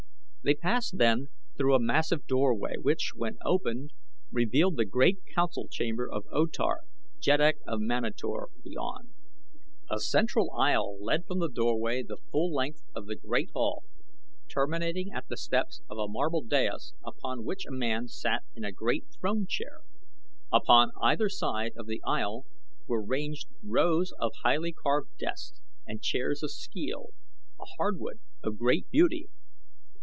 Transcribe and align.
They 0.43 0.55
passed 0.55 0.97
then 0.97 1.27
through 1.55 1.75
a 1.75 1.79
massive 1.79 2.25
doorway, 2.25 2.73
which, 2.81 3.11
when 3.13 3.37
opened, 3.45 3.91
revealed 4.31 4.75
the 4.75 4.85
great 4.85 5.19
council 5.35 5.67
chamber 5.67 6.09
of 6.11 6.25
O 6.31 6.47
Tar, 6.47 6.79
Jeddak 7.19 7.57
of 7.67 7.79
Manator, 7.79 8.47
beyond. 8.63 9.13
A 9.91 9.99
central 9.99 10.51
aisle 10.59 10.97
led 10.99 11.27
from 11.27 11.37
the 11.37 11.47
doorway 11.47 12.01
the 12.01 12.17
full 12.31 12.51
length 12.51 12.81
of 12.95 13.05
the 13.05 13.15
great 13.15 13.51
hall, 13.51 13.83
terminating 14.51 15.11
at 15.11 15.27
the 15.27 15.37
steps 15.37 15.83
of 15.87 15.99
a 15.99 16.07
marble 16.09 16.41
dais 16.41 16.95
upon 17.05 17.45
which 17.45 17.67
a 17.67 17.71
man 17.71 18.07
sat 18.07 18.41
in 18.55 18.63
a 18.63 18.71
great 18.71 19.05
throne 19.19 19.45
chair. 19.45 19.81
Upon 20.51 20.89
either 20.99 21.29
side 21.29 21.73
of 21.77 21.85
the 21.85 22.01
aisle 22.03 22.47
were 22.87 23.03
ranged 23.05 23.47
rows 23.61 24.11
of 24.19 24.31
highly 24.41 24.73
carved 24.73 25.15
desks 25.19 25.61
and 25.85 26.01
chairs 26.01 26.41
of 26.41 26.49
skeel, 26.51 27.09
a 27.59 27.65
hard 27.77 27.99
wood 27.99 28.19
of 28.43 28.57
great 28.57 28.89
beauty. 28.89 29.29